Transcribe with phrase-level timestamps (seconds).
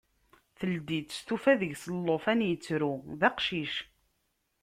[0.57, 3.73] Teldi-tt, tufa deg-s llufan ittru, d aqcic.